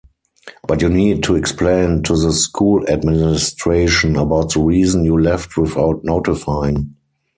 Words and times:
But 0.67 0.81
you 0.81 0.89
need 0.89 1.21
to 1.25 1.35
explain 1.35 2.01
to 2.05 2.15
the 2.17 2.33
school 2.33 2.83
administration 2.89 4.15
about 4.15 4.51
the 4.55 4.59
reason 4.61 5.05
you 5.05 5.19
left 5.19 5.55
without 5.57 6.03
notifying. 6.03 6.95